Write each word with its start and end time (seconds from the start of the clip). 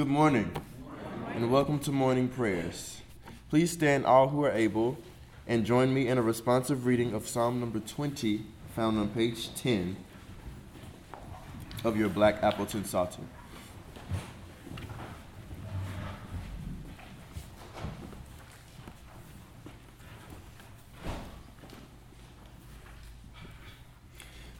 Good 0.00 0.08
morning, 0.08 0.50
and 1.34 1.52
welcome 1.52 1.78
to 1.80 1.92
morning 1.92 2.28
prayers. 2.28 3.02
Please 3.50 3.70
stand 3.70 4.06
all 4.06 4.28
who 4.28 4.42
are 4.46 4.50
able 4.50 4.96
and 5.46 5.66
join 5.66 5.92
me 5.92 6.08
in 6.08 6.16
a 6.16 6.22
responsive 6.22 6.86
reading 6.86 7.12
of 7.12 7.28
Psalm 7.28 7.60
number 7.60 7.80
20, 7.80 8.40
found 8.74 8.98
on 8.98 9.10
page 9.10 9.54
10 9.56 9.98
of 11.84 11.98
your 11.98 12.08
Black 12.08 12.42
Appleton 12.42 12.86
Psalter. 12.86 13.20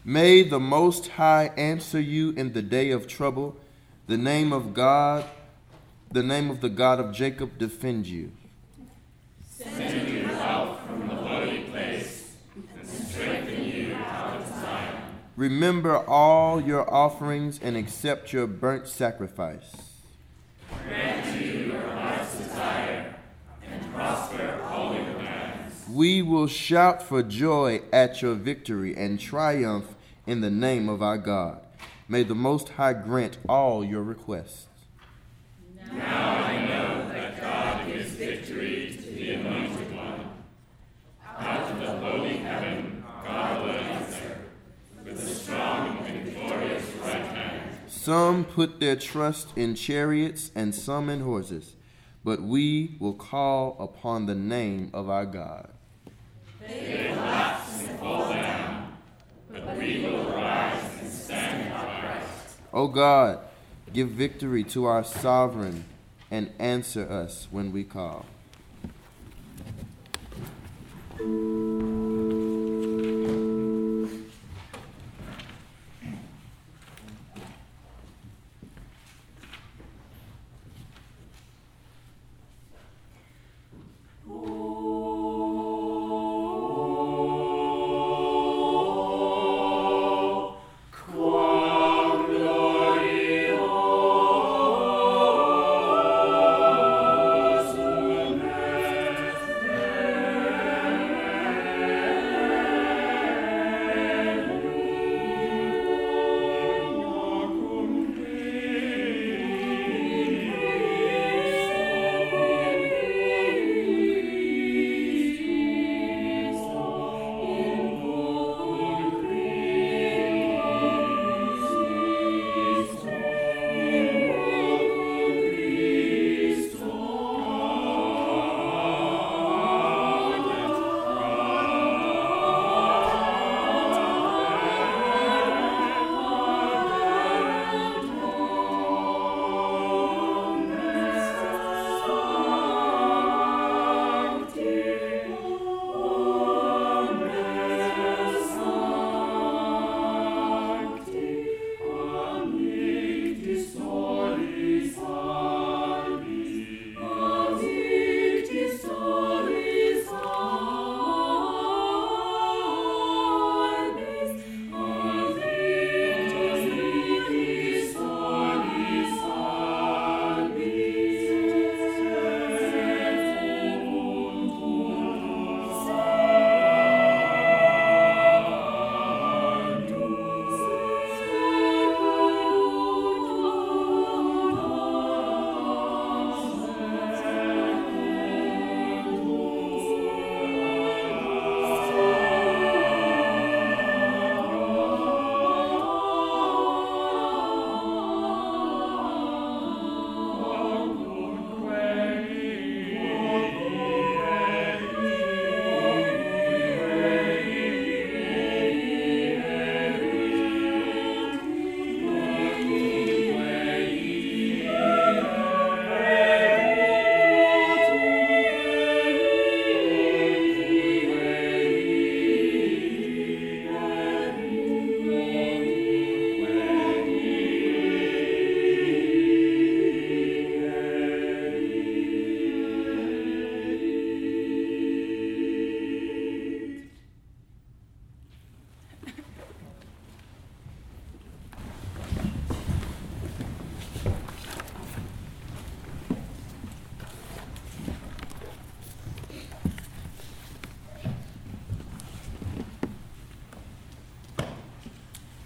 May 0.04 0.42
the 0.42 0.60
Most 0.60 1.08
High 1.08 1.50
answer 1.56 1.98
you 1.98 2.32
in 2.32 2.52
the 2.52 2.60
day 2.60 2.90
of 2.90 3.08
trouble. 3.08 3.56
The 4.10 4.18
name 4.18 4.52
of 4.52 4.74
God, 4.74 5.24
the 6.10 6.24
name 6.24 6.50
of 6.50 6.60
the 6.60 6.68
God 6.68 6.98
of 6.98 7.12
Jacob 7.12 7.58
defend 7.58 8.08
you. 8.08 8.32
Send 9.48 10.08
you 10.08 10.26
out 10.32 10.84
from 10.84 11.06
the 11.06 11.14
holy 11.14 11.60
place 11.70 12.32
and 12.76 12.88
strengthen 12.88 13.64
you 13.64 13.94
out 13.94 14.40
of 14.40 14.48
Zion. 14.48 15.02
Remember 15.36 15.96
all 15.96 16.60
your 16.60 16.92
offerings 16.92 17.60
and 17.62 17.76
accept 17.76 18.32
your 18.32 18.48
burnt 18.48 18.88
sacrifice. 18.88 19.76
Grant 20.88 21.40
you 21.40 21.50
your 21.66 21.80
heart's 21.80 22.36
desire 22.36 23.14
and 23.64 23.94
prosper 23.94 24.60
all 24.70 24.92
your 24.92 25.14
plans. 25.20 25.88
We 25.88 26.20
will 26.20 26.48
shout 26.48 27.00
for 27.00 27.22
joy 27.22 27.82
at 27.92 28.22
your 28.22 28.34
victory 28.34 28.96
and 28.96 29.20
triumph 29.20 29.94
in 30.26 30.40
the 30.40 30.50
name 30.50 30.88
of 30.88 31.00
our 31.00 31.16
God. 31.16 31.60
May 32.10 32.24
the 32.24 32.34
Most 32.34 32.70
High 32.70 32.94
grant 32.94 33.38
all 33.48 33.84
your 33.84 34.02
requests. 34.02 34.66
Now 35.92 36.38
I 36.38 36.66
know 36.66 37.08
that 37.08 37.40
God 37.40 37.86
gives 37.86 38.10
victory 38.10 38.98
to 39.00 39.10
the 39.12 39.34
anointed 39.34 39.94
one. 39.94 40.28
Out 41.24 41.70
of 41.70 41.78
the 41.78 41.86
holy 41.86 42.38
heaven, 42.38 43.04
God 43.24 43.62
will 43.62 43.70
answer 43.70 44.40
with 45.04 45.22
a 45.22 45.24
strong 45.24 45.98
and 45.98 46.34
glorious 46.34 46.84
right 46.96 47.12
hand. 47.12 47.78
Some 47.86 48.44
put 48.44 48.80
their 48.80 48.96
trust 48.96 49.56
in 49.56 49.76
chariots 49.76 50.50
and 50.56 50.74
some 50.74 51.08
in 51.08 51.20
horses, 51.20 51.76
but 52.24 52.42
we 52.42 52.96
will 52.98 53.14
call 53.14 53.76
upon 53.78 54.26
the 54.26 54.34
name 54.34 54.90
of 54.92 55.08
our 55.08 55.26
God. 55.26 55.68
They 56.60 57.12
collapse 57.14 57.86
and 57.86 58.00
fall 58.00 58.32
down, 58.32 58.96
but 59.48 59.76
we 59.76 60.00
will 60.02 60.24
rise 60.32 60.98
and 61.00 61.12
stand 61.12 61.72
upright. 61.72 62.26
O 62.72 62.86
God, 62.88 63.38
give 63.92 64.10
victory 64.10 64.64
to 64.64 64.84
our 64.84 65.04
sovereign 65.04 65.84
and 66.30 66.52
answer 66.58 67.10
us 67.10 67.48
when 67.50 67.72
we 67.72 67.84
call. 67.84 68.26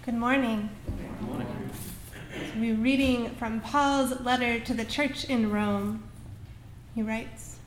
Good 0.05 0.13
morning. 0.13 0.69
We're 2.57 2.75
reading 2.75 3.31
from 3.37 3.59
Paul's 3.59 4.19
letter 4.19 4.59
to 4.59 4.75
the 4.75 4.85
church 4.85 5.25
in 5.25 5.51
Rome. 5.51 6.03
He 6.93 7.01
writes 7.01 7.57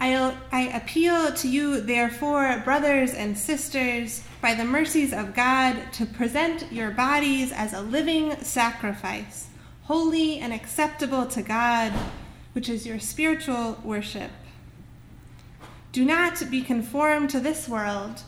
I, 0.00 0.34
I 0.50 0.62
appeal 0.62 1.32
to 1.34 1.48
you, 1.48 1.80
therefore, 1.80 2.60
brothers 2.64 3.14
and 3.14 3.38
sisters, 3.38 4.24
by 4.40 4.54
the 4.54 4.64
mercies 4.64 5.12
of 5.12 5.32
God, 5.32 5.92
to 5.92 6.06
present 6.06 6.72
your 6.72 6.90
bodies 6.90 7.52
as 7.52 7.72
a 7.72 7.82
living 7.82 8.34
sacrifice 8.42 9.46
holy 9.84 10.40
and 10.40 10.52
acceptable 10.52 11.26
to 11.26 11.42
God, 11.42 11.92
which 12.52 12.68
is 12.68 12.84
your 12.84 12.98
spiritual 12.98 13.78
worship. 13.84 14.32
Do 15.92 16.04
not 16.04 16.50
be 16.50 16.62
conformed 16.62 17.30
to 17.30 17.38
this 17.38 17.68
world, 17.68 18.22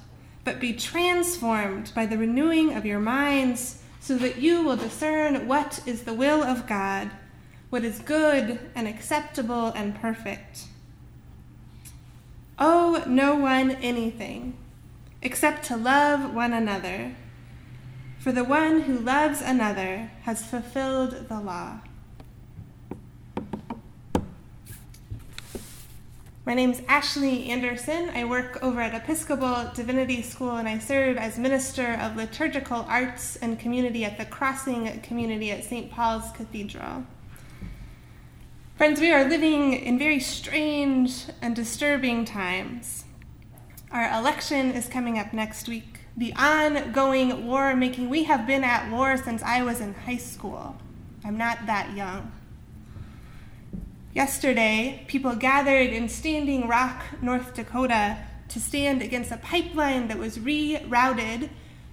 but 0.45 0.61
be 0.61 0.73
transformed 0.73 1.91
by 1.95 2.07
the 2.07 2.19
renewing 2.19 2.75
of 2.75 2.87
your 2.87 3.01
minds, 3.01 3.83
so 3.99 4.17
that 4.19 4.37
you 4.37 4.63
will 4.63 4.77
discern 4.77 5.49
what 5.49 5.81
is 5.87 6.03
the 6.03 6.13
will 6.13 6.43
of 6.43 6.67
God, 6.67 7.11
what 7.71 7.85
is 7.85 7.99
good 8.01 8.61
and 8.75 8.87
acceptable 8.87 9.69
and 9.69 9.95
perfect. 9.95 10.67
Owe 12.59 13.03
no 13.07 13.35
one 13.35 13.73
anything 13.73 14.57
except 15.23 15.65
to 15.65 15.77
love 15.77 16.35
one 16.35 16.53
another. 16.53 17.17
For 18.19 18.31
the 18.31 18.45
one 18.45 18.83
who 18.83 18.99
loves 18.99 19.41
another 19.41 20.11
has 20.23 20.45
fulfilled 20.45 21.29
the 21.29 21.41
law. 21.41 21.81
My 26.47 26.53
name 26.53 26.73
is 26.73 26.83
Ashley 26.89 27.49
Anderson. 27.49 28.11
I 28.11 28.27
work 28.27 28.63
over 28.63 28.79
at 28.79 28.95
Episcopal 28.95 29.71
Divinity 29.75 30.21
School 30.21 30.57
and 30.57 30.69
I 30.69 30.79
serve 30.79 31.17
as 31.17 31.39
Minister 31.39 31.95
of 31.95 32.17
Liturgical 32.17 32.85
Arts 32.87 33.37
and 33.37 33.59
Community 33.59 34.05
at 34.05 34.19
the 34.19 34.27
Crossing 34.27 35.01
Community 35.01 35.51
at 35.51 35.65
St. 35.65 35.91
Paul's 35.91 36.31
Cathedral. 36.33 37.07
Friends, 38.77 39.01
we 39.01 39.11
are 39.11 39.25
living 39.25 39.73
in 39.73 39.99
very 39.99 40.21
strange 40.21 41.25
and 41.41 41.57
disturbing 41.57 42.27
times. 42.27 43.07
Our 43.91 44.13
election 44.13 44.71
is 44.73 44.87
coming 44.87 45.19
up 45.19 45.33
next 45.33 45.67
week. 45.67 46.01
The 46.15 46.35
ongoing 46.35 47.47
war 47.47 47.75
making, 47.75 48.11
we 48.11 48.25
have 48.25 48.47
been 48.47 48.65
at 48.65 48.91
war 48.91 49.17
since 49.17 49.43
I 49.43 49.63
was 49.63 49.81
in 49.81 49.95
high 49.95 50.19
school. 50.19 50.77
I'm 51.25 51.39
not 51.39 51.65
that 51.65 51.97
young. 51.97 52.33
Yesterday, 54.15 55.03
people 55.09 55.35
gathered 55.35 55.93
in 55.93 56.09
Standing 56.09 56.69
Rock, 56.69 57.03
North 57.21 57.53
Dakota, 57.53 58.19
to 58.49 58.61
stand 58.61 59.03
against 59.03 59.33
a 59.33 59.39
pipeline 59.39 60.07
that 60.07 60.19
was 60.19 60.39
rerouted 60.39 61.51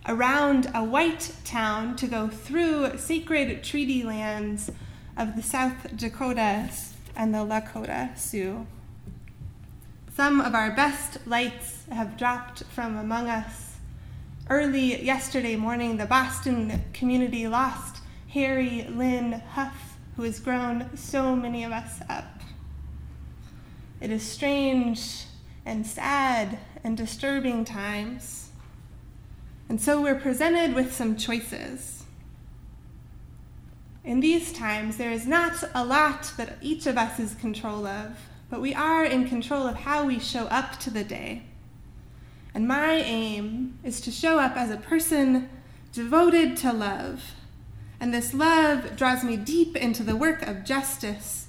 around 0.07 0.69
a 0.75 0.83
white 0.83 1.33
town 1.43 1.95
to 1.95 2.05
go 2.05 2.27
through 2.27 2.95
sacred 2.99 3.63
treaty 3.63 4.03
lands 4.03 4.69
of 5.17 5.35
the 5.35 5.41
South 5.41 5.97
Dakotas 5.97 6.93
and 7.15 7.33
the 7.33 7.39
Lakota 7.39 8.15
Sioux. 8.15 8.67
Some 10.15 10.41
of 10.41 10.53
our 10.53 10.75
best 10.75 11.25
lights 11.25 11.85
have 11.91 12.17
dropped 12.17 12.61
from 12.65 12.97
among 12.97 13.29
us. 13.29 13.77
Early 14.47 15.03
yesterday 15.03 15.55
morning, 15.55 15.97
the 15.97 16.05
Boston 16.05 16.83
community 16.93 17.47
lost 17.47 17.97
Harry 18.27 18.85
Lynn 18.91 19.41
Huff 19.53 19.91
who 20.21 20.25
has 20.25 20.39
grown 20.39 20.87
so 20.95 21.35
many 21.35 21.63
of 21.63 21.71
us 21.71 21.99
up. 22.07 22.41
It 23.99 24.11
is 24.11 24.21
strange 24.21 25.25
and 25.65 25.83
sad 25.83 26.59
and 26.83 26.95
disturbing 26.95 27.65
times. 27.65 28.51
And 29.67 29.81
so 29.81 29.99
we're 29.99 30.19
presented 30.19 30.75
with 30.75 30.93
some 30.93 31.17
choices. 31.17 32.03
In 34.03 34.19
these 34.19 34.53
times, 34.53 34.97
there 34.97 35.11
is 35.11 35.25
not 35.25 35.63
a 35.73 35.83
lot 35.83 36.33
that 36.37 36.59
each 36.61 36.85
of 36.85 36.99
us 36.99 37.19
is 37.19 37.33
control 37.33 37.87
of, 37.87 38.15
but 38.47 38.61
we 38.61 38.75
are 38.75 39.03
in 39.03 39.27
control 39.27 39.65
of 39.65 39.75
how 39.77 40.05
we 40.05 40.19
show 40.19 40.45
up 40.45 40.77
to 40.81 40.91
the 40.91 41.03
day. 41.03 41.45
And 42.53 42.67
my 42.67 42.93
aim 42.93 43.79
is 43.83 43.99
to 44.01 44.11
show 44.11 44.37
up 44.37 44.55
as 44.55 44.69
a 44.69 44.77
person 44.77 45.49
devoted 45.91 46.57
to 46.57 46.71
love 46.71 47.23
and 48.01 48.11
this 48.11 48.33
love 48.33 48.97
draws 48.97 49.23
me 49.23 49.37
deep 49.37 49.75
into 49.75 50.01
the 50.01 50.15
work 50.15 50.41
of 50.41 50.65
justice. 50.65 51.47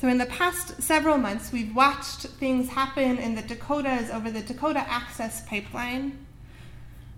So, 0.00 0.08
in 0.08 0.16
the 0.16 0.26
past 0.26 0.82
several 0.82 1.18
months, 1.18 1.52
we've 1.52 1.76
watched 1.76 2.22
things 2.22 2.70
happen 2.70 3.18
in 3.18 3.34
the 3.34 3.42
Dakotas 3.42 4.08
over 4.10 4.30
the 4.30 4.40
Dakota 4.40 4.78
Access 4.78 5.46
Pipeline. 5.46 6.24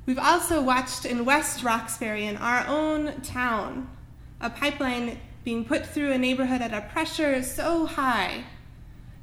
We've 0.05 0.19
also 0.19 0.61
watched 0.61 1.05
in 1.05 1.25
West 1.25 1.63
Roxbury, 1.63 2.27
in 2.27 2.37
our 2.39 2.67
own 2.67 3.21
town, 3.21 3.89
a 4.41 4.51
pipeline 4.51 5.21
being 5.45 5.65
put 5.65 5.87
through 5.87 6.11
a 6.11 6.19
neighborhood 6.19 6.61
at 6.61 6.75
a 6.75 6.89
pressure 6.93 7.41
so 7.45 7.87
high 7.87 8.45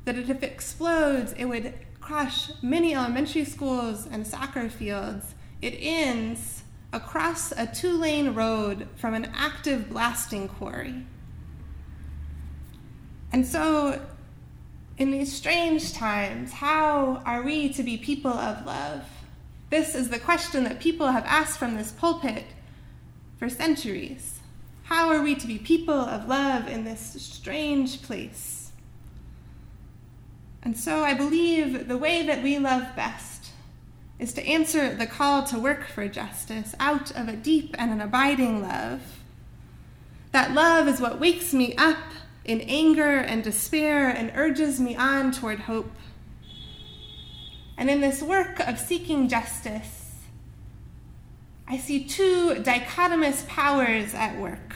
that 0.05 0.17
if 0.17 0.29
it 0.29 0.41
explodes, 0.41 1.33
it 1.33 1.45
would 1.45 1.73
crush 1.99 2.49
many 2.61 2.95
elementary 2.95 3.43
schools 3.43 4.07
and 4.09 4.25
soccer 4.25 4.69
fields. 4.69 5.35
It 5.61 5.75
ends 5.79 6.56
across 6.93 7.51
a 7.51 7.67
two 7.67 7.97
lane 7.97 8.33
road 8.33 8.87
from 8.95 9.13
an 9.13 9.31
active 9.35 9.89
blasting 9.89 10.47
quarry. 10.47 11.05
And 13.31 13.45
so, 13.45 14.01
in 14.97 15.11
these 15.11 15.31
strange 15.31 15.93
times, 15.93 16.53
how 16.53 17.21
are 17.25 17.43
we 17.43 17.71
to 17.73 17.83
be 17.83 17.97
people 17.97 18.31
of 18.31 18.65
love? 18.65 19.03
This 19.69 19.95
is 19.95 20.09
the 20.09 20.19
question 20.19 20.63
that 20.63 20.79
people 20.79 21.07
have 21.07 21.25
asked 21.25 21.59
from 21.59 21.75
this 21.75 21.91
pulpit 21.91 22.45
for 23.37 23.49
centuries. 23.49 24.39
How 24.83 25.09
are 25.09 25.21
we 25.21 25.35
to 25.35 25.47
be 25.47 25.57
people 25.57 25.93
of 25.93 26.29
love 26.29 26.67
in 26.67 26.85
this 26.85 27.17
strange 27.21 28.01
place? 28.01 28.71
And 30.63 30.77
so 30.77 31.03
I 31.03 31.13
believe 31.13 31.87
the 31.87 31.97
way 31.97 32.25
that 32.25 32.41
we 32.41 32.57
love 32.57 32.95
best 32.95 33.36
is 34.19 34.33
to 34.33 34.45
answer 34.47 34.95
the 34.95 35.05
call 35.05 35.43
to 35.43 35.59
work 35.59 35.87
for 35.87 36.07
justice 36.07 36.73
out 36.79 37.11
of 37.11 37.27
a 37.27 37.35
deep 37.35 37.75
and 37.77 37.91
an 37.91 38.01
abiding 38.01 38.61
love. 38.61 39.01
That 40.31 40.53
love 40.53 40.87
is 40.87 40.99
what 40.99 41.19
wakes 41.19 41.53
me 41.53 41.75
up 41.75 41.97
in 42.43 42.61
anger 42.61 43.17
and 43.17 43.43
despair 43.43 44.09
and 44.09 44.31
urges 44.35 44.79
me 44.79 44.95
on 44.95 45.31
toward 45.31 45.61
hope. 45.61 45.91
And 47.77 47.89
in 47.89 48.01
this 48.01 48.23
work 48.23 48.59
of 48.61 48.79
seeking 48.79 49.27
justice, 49.27 50.15
I 51.67 51.77
see 51.77 52.05
two 52.05 52.55
dichotomous 52.55 53.47
powers 53.47 54.13
at 54.15 54.39
work. 54.39 54.73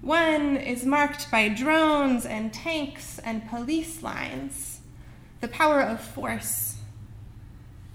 One 0.00 0.56
is 0.56 0.86
marked 0.86 1.30
by 1.30 1.48
drones 1.48 2.24
and 2.24 2.52
tanks 2.52 3.18
and 3.18 3.48
police 3.48 4.02
lines, 4.02 4.80
the 5.40 5.48
power 5.48 5.80
of 5.80 6.00
force 6.00 6.76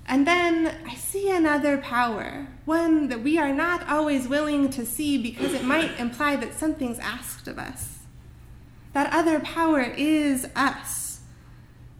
and 0.09 0.25
then 0.25 0.75
I 0.87 0.95
see 0.95 1.29
another 1.29 1.77
power, 1.77 2.47
one 2.65 3.09
that 3.09 3.21
we 3.21 3.37
are 3.37 3.53
not 3.53 3.87
always 3.87 4.27
willing 4.27 4.71
to 4.71 4.83
see 4.83 5.19
because 5.19 5.53
it 5.53 5.63
might 5.63 5.99
imply 5.99 6.35
that 6.37 6.55
something's 6.55 6.97
asked 6.97 7.47
of 7.47 7.59
us. 7.59 7.99
That 8.93 9.13
other 9.13 9.39
power 9.39 9.81
is 9.81 10.47
us, 10.55 11.21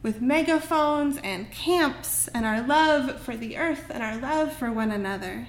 with 0.01 0.21
megaphones 0.21 1.19
and 1.23 1.51
camps 1.51 2.27
and 2.29 2.47
our 2.47 2.63
love 2.63 3.21
for 3.21 3.37
the 3.37 3.57
earth 3.57 3.91
and 3.91 4.01
our 4.01 4.17
love 4.17 4.53
for 4.53 4.71
one 4.71 4.89
another. 4.89 5.45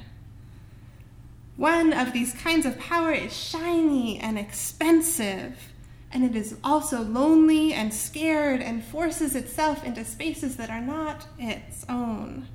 One 1.56 1.94
of 1.94 2.12
these 2.12 2.34
kinds 2.34 2.66
of 2.66 2.78
power 2.78 3.12
is 3.12 3.34
shiny 3.34 4.18
and 4.18 4.38
expensive, 4.38 5.72
and 6.12 6.24
it 6.24 6.34
is 6.34 6.56
also 6.64 7.02
lonely 7.02 7.72
and 7.72 7.94
scared 7.94 8.60
and 8.60 8.84
forces 8.84 9.36
itself 9.36 9.84
into 9.84 10.04
spaces 10.04 10.56
that 10.56 10.70
are 10.70 10.80
not 10.80 11.26
its 11.38 11.84
own. 11.88 12.48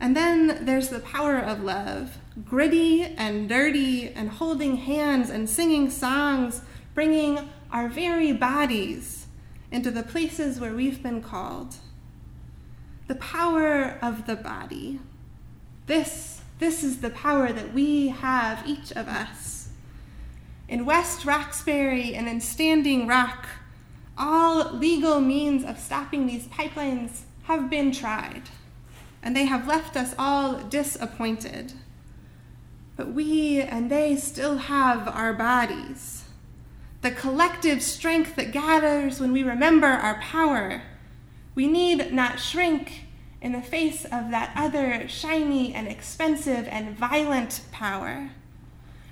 And 0.00 0.16
then 0.16 0.64
there's 0.64 0.90
the 0.90 1.00
power 1.00 1.38
of 1.38 1.62
love, 1.62 2.18
gritty 2.44 3.02
and 3.02 3.48
dirty 3.48 4.10
and 4.10 4.28
holding 4.28 4.76
hands 4.76 5.30
and 5.30 5.48
singing 5.48 5.90
songs, 5.90 6.62
bringing 6.94 7.48
our 7.72 7.88
very 7.88 8.32
bodies 8.32 9.26
into 9.70 9.90
the 9.90 10.02
places 10.02 10.60
where 10.60 10.74
we've 10.74 11.02
been 11.02 11.22
called. 11.22 11.76
The 13.08 13.16
power 13.16 13.98
of 14.02 14.26
the 14.26 14.36
body. 14.36 15.00
This, 15.86 16.42
this 16.58 16.84
is 16.84 17.00
the 17.00 17.10
power 17.10 17.52
that 17.52 17.72
we 17.72 18.08
have, 18.08 18.66
each 18.66 18.92
of 18.92 19.08
us. 19.08 19.57
In 20.68 20.84
West 20.84 21.24
Roxbury 21.24 22.14
and 22.14 22.28
in 22.28 22.40
Standing 22.40 23.06
Rock, 23.06 23.48
all 24.18 24.74
legal 24.74 25.20
means 25.20 25.64
of 25.64 25.78
stopping 25.78 26.26
these 26.26 26.46
pipelines 26.48 27.22
have 27.44 27.70
been 27.70 27.90
tried 27.90 28.42
and 29.22 29.34
they 29.34 29.46
have 29.46 29.66
left 29.66 29.96
us 29.96 30.14
all 30.18 30.58
disappointed. 30.58 31.72
But 32.96 33.12
we 33.12 33.60
and 33.60 33.90
they 33.90 34.16
still 34.16 34.58
have 34.58 35.08
our 35.08 35.32
bodies. 35.32 36.24
The 37.00 37.10
collective 37.12 37.82
strength 37.82 38.36
that 38.36 38.52
gathers 38.52 39.20
when 39.20 39.32
we 39.32 39.42
remember 39.42 39.86
our 39.86 40.20
power. 40.20 40.82
We 41.54 41.66
need 41.66 42.12
not 42.12 42.40
shrink 42.40 43.04
in 43.40 43.52
the 43.52 43.62
face 43.62 44.04
of 44.04 44.30
that 44.30 44.52
other 44.56 45.08
shiny 45.08 45.72
and 45.72 45.88
expensive 45.88 46.66
and 46.68 46.96
violent 46.96 47.60
power. 47.70 48.30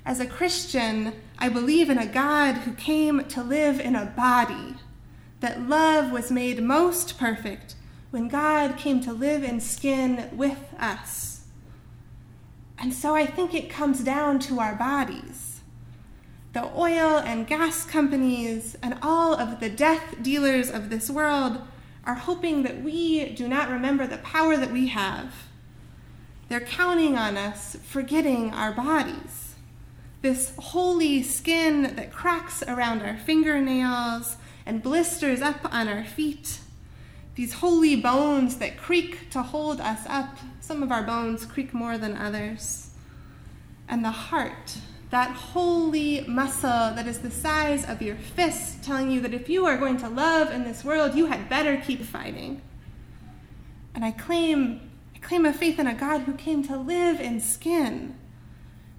As 0.07 0.21
a 0.21 0.25
Christian, 0.25 1.11
I 1.37 1.49
believe 1.49 1.89
in 1.89 1.97
a 1.97 2.05
God 2.07 2.59
who 2.59 2.71
came 2.71 3.25
to 3.25 3.43
live 3.43 3.81
in 3.81 3.93
a 3.93 4.05
body, 4.05 4.75
that 5.41 5.67
love 5.67 6.13
was 6.13 6.31
made 6.31 6.63
most 6.63 7.19
perfect 7.19 7.75
when 8.11 8.29
God 8.29 8.77
came 8.77 9.01
to 9.01 9.11
live 9.11 9.43
in 9.43 9.59
skin 9.59 10.29
with 10.31 10.73
us. 10.79 11.47
And 12.77 12.93
so 12.93 13.15
I 13.15 13.25
think 13.25 13.53
it 13.53 13.69
comes 13.69 14.01
down 14.01 14.39
to 14.47 14.61
our 14.61 14.75
bodies. 14.75 15.59
The 16.53 16.63
oil 16.73 17.19
and 17.19 17.45
gas 17.45 17.83
companies 17.83 18.77
and 18.81 18.97
all 19.01 19.33
of 19.33 19.59
the 19.59 19.69
death 19.69 20.23
dealers 20.23 20.71
of 20.71 20.89
this 20.89 21.09
world 21.09 21.59
are 22.05 22.15
hoping 22.15 22.63
that 22.63 22.81
we 22.81 23.33
do 23.33 23.45
not 23.45 23.69
remember 23.69 24.07
the 24.07 24.19
power 24.19 24.55
that 24.55 24.71
we 24.71 24.87
have. 24.87 25.33
They're 26.47 26.61
counting 26.61 27.17
on 27.17 27.35
us 27.35 27.75
forgetting 27.83 28.53
our 28.53 28.71
bodies. 28.71 29.46
This 30.21 30.53
holy 30.57 31.21
skin 31.21 31.95
that 31.95 32.11
cracks 32.11 32.63
around 32.63 33.01
our 33.01 33.17
fingernails 33.17 34.37
and 34.65 34.81
blisters 34.81 35.41
up 35.41 35.73
on 35.73 35.87
our 35.87 36.03
feet. 36.03 36.59
These 37.35 37.53
holy 37.53 37.95
bones 37.95 38.57
that 38.57 38.77
creak 38.77 39.29
to 39.29 39.43
hold 39.43 39.79
us 39.79 40.01
up. 40.07 40.37
Some 40.59 40.81
of 40.81 40.91
our 40.91 41.03
bones 41.03 41.45
creak 41.45 41.73
more 41.73 41.97
than 41.97 42.17
others. 42.17 42.89
And 43.87 44.03
the 44.03 44.11
heart, 44.11 44.77
that 45.11 45.31
holy 45.31 46.21
muscle 46.27 46.69
that 46.69 47.07
is 47.07 47.19
the 47.19 47.31
size 47.31 47.87
of 47.87 48.01
your 48.01 48.15
fist, 48.15 48.83
telling 48.83 49.11
you 49.11 49.21
that 49.21 49.33
if 49.33 49.49
you 49.49 49.65
are 49.65 49.77
going 49.77 49.97
to 49.97 50.09
love 50.09 50.51
in 50.51 50.63
this 50.63 50.83
world, 50.83 51.15
you 51.15 51.27
had 51.27 51.47
better 51.47 51.77
keep 51.77 52.01
fighting. 52.01 52.61
And 53.93 54.03
I 54.03 54.11
claim, 54.11 54.89
I 55.15 55.19
claim 55.19 55.45
a 55.45 55.53
faith 55.53 55.79
in 55.79 55.87
a 55.87 55.93
God 55.93 56.21
who 56.21 56.33
came 56.33 56.63
to 56.63 56.75
live 56.75 57.21
in 57.21 57.39
skin. 57.39 58.15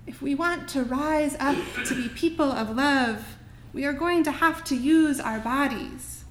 If 0.08 0.22
we 0.22 0.34
want 0.34 0.68
to 0.70 0.84
rise 0.84 1.36
up 1.38 1.58
to 1.84 1.94
be 1.94 2.08
people 2.08 2.50
of 2.50 2.74
love, 2.74 3.36
we 3.74 3.84
are 3.84 3.92
going 3.92 4.24
to 4.24 4.32
have 4.32 4.64
to 4.64 4.74
use 4.74 5.20
our 5.20 5.38
bodies. 5.38 6.24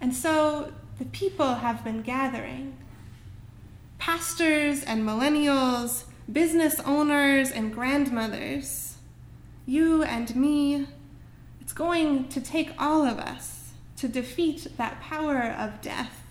And 0.00 0.14
so 0.14 0.72
the 1.00 1.06
people 1.06 1.56
have 1.56 1.82
been 1.82 2.02
gathering. 2.02 2.76
Pastors 3.98 4.84
and 4.84 5.02
millennials, 5.02 6.04
business 6.30 6.78
owners 6.86 7.50
and 7.50 7.74
grandmothers, 7.74 8.98
you 9.66 10.04
and 10.04 10.36
me, 10.36 10.86
it's 11.60 11.72
going 11.72 12.28
to 12.28 12.40
take 12.40 12.70
all 12.78 13.04
of 13.04 13.18
us 13.18 13.72
to 13.96 14.06
defeat 14.06 14.68
that 14.76 15.00
power 15.00 15.56
of 15.58 15.80
death. 15.80 16.22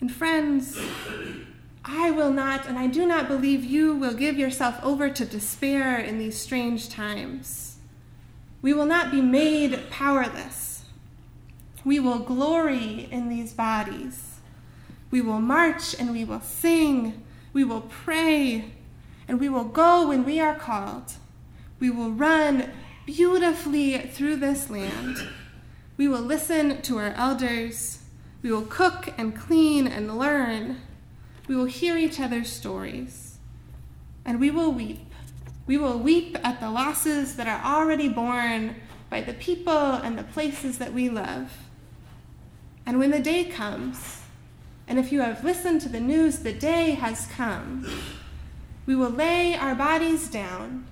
And 0.00 0.10
friends, 0.10 0.76
I 1.84 2.10
will 2.10 2.30
not, 2.30 2.66
and 2.66 2.78
I 2.78 2.86
do 2.86 3.06
not 3.06 3.28
believe 3.28 3.64
you 3.64 3.94
will 3.94 4.12
give 4.12 4.38
yourself 4.38 4.78
over 4.82 5.08
to 5.08 5.24
despair 5.24 5.98
in 5.98 6.18
these 6.18 6.38
strange 6.38 6.90
times. 6.90 7.78
We 8.62 8.74
will 8.74 8.84
not 8.84 9.10
be 9.10 9.22
made 9.22 9.90
powerless. 9.90 10.84
We 11.84 11.98
will 11.98 12.18
glory 12.18 13.08
in 13.10 13.28
these 13.28 13.54
bodies. 13.54 14.40
We 15.10 15.22
will 15.22 15.40
march 15.40 15.98
and 15.98 16.12
we 16.12 16.24
will 16.24 16.42
sing. 16.42 17.24
We 17.52 17.64
will 17.64 17.80
pray 17.80 18.72
and 19.26 19.40
we 19.40 19.48
will 19.48 19.64
go 19.64 20.08
when 20.08 20.24
we 20.24 20.40
are 20.40 20.54
called. 20.54 21.12
We 21.78 21.88
will 21.88 22.10
run 22.10 22.70
beautifully 23.06 23.98
through 23.98 24.36
this 24.36 24.68
land. 24.68 25.16
We 25.96 26.06
will 26.06 26.20
listen 26.20 26.82
to 26.82 26.98
our 26.98 27.12
elders. 27.12 28.02
We 28.42 28.52
will 28.52 28.62
cook 28.62 29.14
and 29.16 29.34
clean 29.34 29.86
and 29.86 30.18
learn. 30.18 30.76
We 31.50 31.56
will 31.56 31.64
hear 31.64 31.98
each 31.98 32.20
other's 32.20 32.48
stories. 32.48 33.38
And 34.24 34.38
we 34.38 34.52
will 34.52 34.70
weep 34.70 35.00
we 35.66 35.76
will 35.76 35.98
weep 35.98 36.36
at 36.44 36.60
the 36.60 36.70
losses 36.70 37.36
that 37.36 37.48
are 37.48 37.64
already 37.64 38.08
borne 38.08 38.76
by 39.08 39.20
the 39.20 39.34
people 39.34 39.72
and 39.72 40.16
the 40.16 40.24
places 40.24 40.78
that 40.78 40.92
we 40.92 41.08
love. 41.08 41.52
And 42.86 42.98
when 42.98 43.10
the 43.10 43.20
day 43.20 43.44
comes, 43.44 44.22
and 44.88 44.98
if 44.98 45.12
you 45.12 45.20
have 45.22 45.44
listened 45.44 45.80
to 45.82 45.88
the 45.88 46.00
news, 46.00 46.40
the 46.40 46.52
day 46.52 46.92
has 46.92 47.26
come, 47.26 47.88
we 48.86 48.96
will 48.96 49.10
lay 49.10 49.54
our 49.54 49.76
bodies 49.76 50.28
down, 50.28 50.86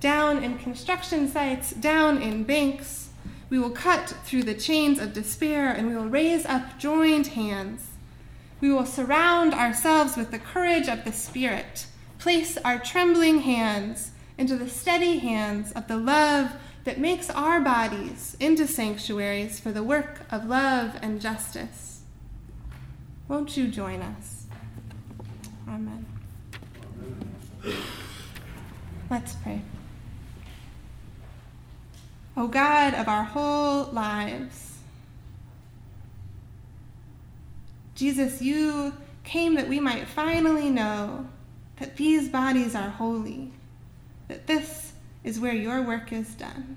down 0.00 0.42
in 0.42 0.56
construction 0.58 1.28
sites, 1.28 1.72
down 1.72 2.20
in 2.20 2.44
banks. 2.44 3.10
We 3.50 3.58
will 3.58 3.70
cut 3.70 4.14
through 4.24 4.44
the 4.44 4.54
chains 4.54 4.98
of 4.98 5.12
despair 5.12 5.70
and 5.70 5.88
we 5.88 5.96
will 5.96 6.08
raise 6.08 6.46
up 6.46 6.78
joined 6.78 7.28
hands. 7.28 7.91
We 8.62 8.70
will 8.70 8.86
surround 8.86 9.54
ourselves 9.54 10.16
with 10.16 10.30
the 10.30 10.38
courage 10.38 10.86
of 10.86 11.04
the 11.04 11.12
Spirit, 11.12 11.86
place 12.20 12.56
our 12.58 12.78
trembling 12.78 13.40
hands 13.40 14.12
into 14.38 14.54
the 14.54 14.70
steady 14.70 15.18
hands 15.18 15.72
of 15.72 15.88
the 15.88 15.96
love 15.96 16.52
that 16.84 17.00
makes 17.00 17.28
our 17.28 17.60
bodies 17.60 18.36
into 18.38 18.68
sanctuaries 18.68 19.58
for 19.58 19.72
the 19.72 19.82
work 19.82 20.20
of 20.30 20.46
love 20.46 20.96
and 21.02 21.20
justice. 21.20 22.02
Won't 23.26 23.56
you 23.56 23.66
join 23.66 24.00
us? 24.00 24.46
Amen. 25.66 26.06
Let's 29.10 29.34
pray. 29.34 29.60
O 32.36 32.46
God 32.46 32.94
of 32.94 33.08
our 33.08 33.24
whole 33.24 33.86
lives, 33.86 34.71
Jesus, 37.94 38.40
you 38.40 38.92
came 39.24 39.54
that 39.54 39.68
we 39.68 39.80
might 39.80 40.06
finally 40.06 40.70
know 40.70 41.26
that 41.78 41.96
these 41.96 42.28
bodies 42.28 42.74
are 42.74 42.88
holy 42.88 43.52
that 44.32 44.46
this 44.46 44.92
is 45.24 45.38
where 45.38 45.54
your 45.54 45.82
work 45.82 46.12
is 46.12 46.34
done. 46.34 46.76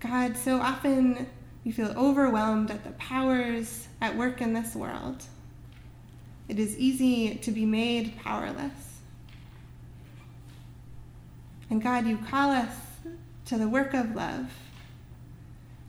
God, 0.00 0.36
so 0.36 0.58
often 0.60 1.26
we 1.64 1.72
feel 1.72 1.92
overwhelmed 1.96 2.70
at 2.70 2.84
the 2.84 2.90
powers 2.92 3.88
at 4.00 4.16
work 4.16 4.42
in 4.42 4.52
this 4.52 4.74
world. 4.74 5.24
It 6.48 6.58
is 6.58 6.76
easy 6.78 7.36
to 7.36 7.50
be 7.50 7.64
made 7.64 8.18
powerless. 8.18 9.00
And 11.70 11.82
God, 11.82 12.06
you 12.06 12.18
call 12.18 12.50
us 12.50 12.74
to 13.46 13.56
the 13.56 13.68
work 13.68 13.94
of 13.94 14.14
love. 14.14 14.52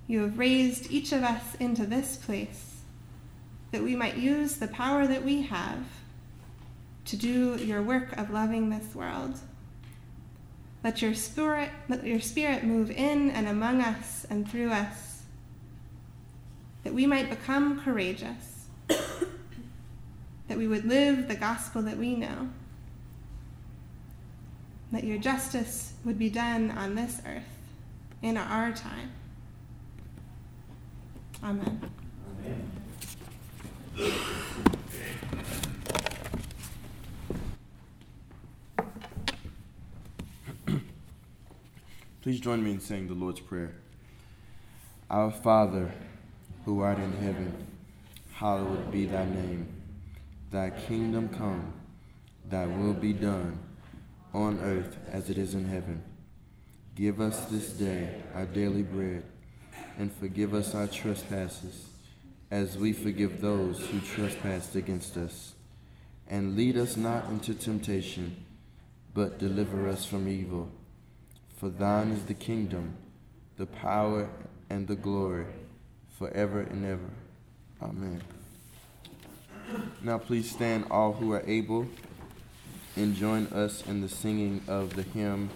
You 0.08 0.22
have 0.22 0.40
raised 0.40 0.90
each 0.90 1.12
of 1.12 1.22
us 1.22 1.56
into 1.56 1.86
this 1.86 2.16
place 2.16 2.67
that 3.72 3.84
we 3.84 3.96
might 3.96 4.18
use 4.18 4.56
the 4.56 4.68
power 4.68 5.08
that 5.08 5.24
we 5.24 5.44
have 5.44 5.84
to 7.06 7.16
do 7.16 7.56
your 7.58 7.82
work 7.82 8.18
of 8.18 8.30
loving 8.30 8.70
this 8.70 8.94
world. 8.94 9.40
Let 10.84 11.02
your 11.02 11.14
spirit, 11.14 11.70
let 11.90 12.06
your 12.06 12.20
spirit 12.20 12.64
move 12.64 12.92
in 12.92 13.32
and 13.32 13.48
among 13.48 13.82
us 13.82 14.26
and 14.30 14.50
through 14.50 14.72
us, 14.72 15.24
that 16.84 16.94
we 16.94 17.06
might 17.06 17.30
become 17.30 17.82
courageous, 17.82 18.68
that 18.88 20.58
we 20.58 20.68
would 20.68 20.86
live 20.86 21.28
the 21.28 21.36
gospel 21.36 21.82
that 21.84 21.98
we 21.98 22.16
know, 22.16 22.50
that 24.92 25.04
your 25.04 25.18
justice 25.18 25.94
would 26.06 26.18
be 26.18 26.30
done 26.30 26.72
on 26.72 26.96
this 26.96 27.22
earth 27.26 27.44
in 28.22 28.38
our 28.38 28.72
time. 28.72 29.12
Amen. 31.44 31.82
Amen. 32.46 32.77
Please 33.98 34.14
join 42.40 42.64
me 42.64 42.74
in 42.74 42.80
saying 42.80 43.08
the 43.08 43.16
Lord's 43.16 43.40
Prayer. 43.40 43.74
Our 45.10 45.32
Father, 45.32 45.92
who 46.66 46.82
art 46.82 47.00
in 47.00 47.12
heaven, 47.14 47.66
hallowed 48.34 48.92
be 48.92 49.06
thy 49.06 49.26
name. 49.26 49.68
Thy 50.52 50.70
kingdom 50.70 51.30
come, 51.30 51.74
thy 52.48 52.68
will 52.68 52.94
be 52.94 53.14
done, 53.14 53.58
on 54.32 54.60
earth 54.60 54.96
as 55.12 55.32
it 55.32 55.40
is 55.40 55.56
in 55.56 55.66
heaven. 55.66 56.04
Give 56.96 57.20
us 57.20 57.46
this 57.46 57.70
day 57.70 58.22
our 58.36 58.46
daily 58.46 58.84
bread, 58.84 59.24
and 59.98 60.14
forgive 60.14 60.54
us 60.54 60.76
our 60.76 60.88
trespasses, 60.88 61.88
as 62.50 62.78
we 62.78 62.94
forgive 62.94 63.42
those 63.42 63.86
who 63.88 64.00
trespass 64.00 64.76
against 64.76 65.18
us. 65.18 65.54
And 66.30 66.56
lead 66.56 66.78
us 66.78 66.98
not 66.98 67.30
into 67.30 67.54
temptation, 67.54 68.44
but 69.14 69.40
deliver 69.40 69.88
us 69.88 70.06
from 70.06 70.28
evil. 70.28 70.70
For 71.58 71.70
thine 71.70 72.12
is 72.12 72.24
the 72.24 72.34
kingdom, 72.34 72.96
the 73.58 73.66
power, 73.66 74.30
and 74.70 74.88
the 74.88 74.96
glory, 74.96 75.46
forever 76.18 76.62
and 76.62 76.86
ever. 76.86 77.10
Amen. 77.82 78.22
Now, 80.02 80.18
please 80.18 80.50
stand, 80.50 80.86
all 80.92 81.14
who 81.14 81.34
are 81.34 81.44
able, 81.46 81.88
and 82.96 83.16
join 83.16 83.48
us 83.48 83.86
in 83.88 84.02
the 84.02 84.10
singing 84.10 84.62
of 84.68 84.96
the 84.96 85.04
hymn 85.04 85.50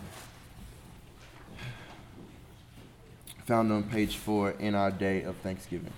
found 3.51 3.69
on 3.69 3.83
page 3.83 4.15
four 4.15 4.51
in 4.51 4.75
our 4.75 4.91
day 4.91 5.24
of 5.24 5.36
Thanksgiving. 5.38 5.91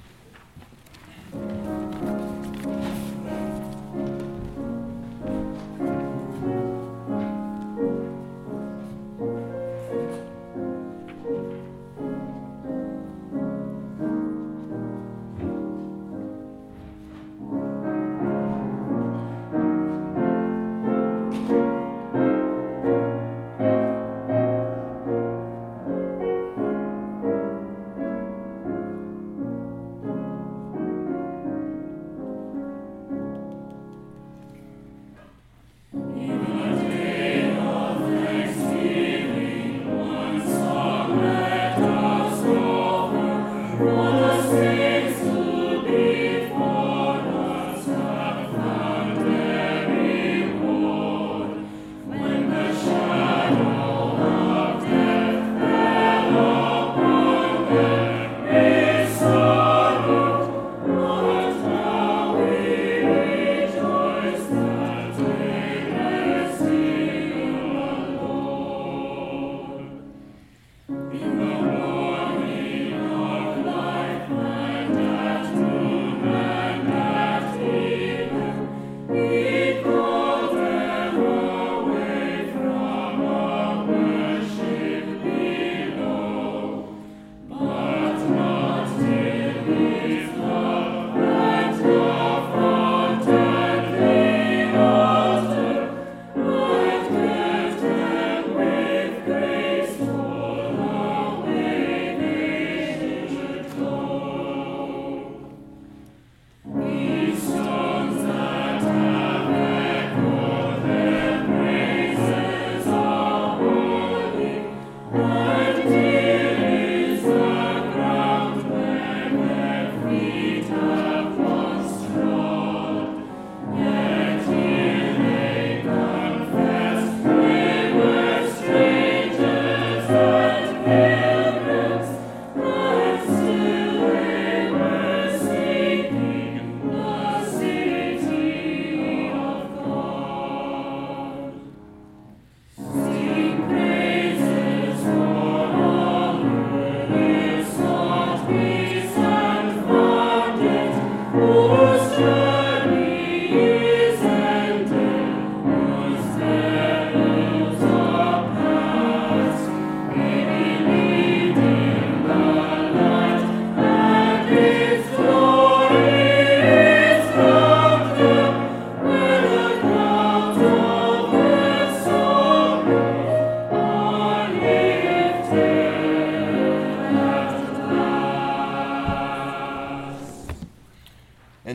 Lord. 71.65 72.02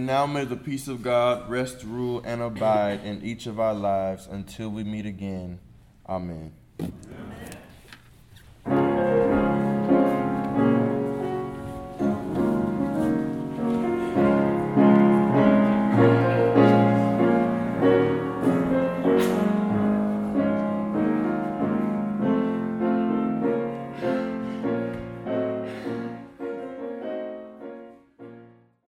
Now 0.09 0.25
may 0.25 0.47
the 0.47 0.57
peace 0.57 0.89
of 0.89 1.03
God 1.03 1.51
rest, 1.51 1.85
rule, 1.85 2.23
and 2.25 2.41
abide 2.41 3.05
in 3.05 3.23
each 3.23 3.47
of 3.47 3.61
our 3.61 3.75
lives 3.75 4.27
until 4.27 4.71
we 4.71 4.83
meet 4.83 5.05
again. 5.05 5.59
Amen. 6.09 6.51
Amen. 6.81 7.28